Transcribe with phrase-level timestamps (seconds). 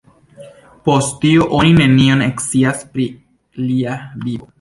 [0.87, 3.05] Post tio, oni nenion scias pri
[3.67, 4.49] lia vivo.